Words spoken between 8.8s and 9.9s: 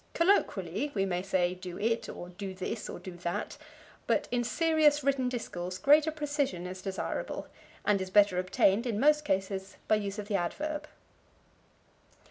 in most cases,